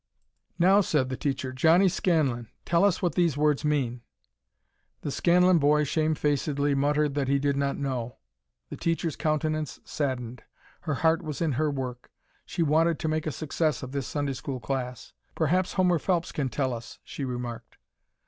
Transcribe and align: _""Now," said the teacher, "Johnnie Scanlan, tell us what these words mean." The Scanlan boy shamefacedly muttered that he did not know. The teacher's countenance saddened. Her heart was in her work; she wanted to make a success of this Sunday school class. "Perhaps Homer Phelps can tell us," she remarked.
_""Now," 0.57 0.81
said 0.81 1.09
the 1.09 1.15
teacher, 1.15 1.53
"Johnnie 1.53 1.87
Scanlan, 1.87 2.49
tell 2.65 2.83
us 2.83 3.03
what 3.03 3.13
these 3.13 3.37
words 3.37 3.63
mean." 3.63 4.01
The 5.01 5.11
Scanlan 5.11 5.59
boy 5.59 5.83
shamefacedly 5.83 6.73
muttered 6.73 7.13
that 7.13 7.27
he 7.27 7.37
did 7.37 7.55
not 7.55 7.77
know. 7.77 8.17
The 8.71 8.77
teacher's 8.77 9.15
countenance 9.15 9.79
saddened. 9.85 10.41
Her 10.89 10.95
heart 10.95 11.21
was 11.21 11.39
in 11.39 11.51
her 11.51 11.69
work; 11.69 12.09
she 12.47 12.63
wanted 12.63 12.97
to 12.97 13.07
make 13.09 13.27
a 13.27 13.31
success 13.31 13.83
of 13.83 13.91
this 13.91 14.07
Sunday 14.07 14.33
school 14.33 14.59
class. 14.59 15.13
"Perhaps 15.35 15.73
Homer 15.73 15.99
Phelps 15.99 16.31
can 16.31 16.49
tell 16.49 16.73
us," 16.73 16.97
she 17.03 17.23
remarked. 17.23 17.77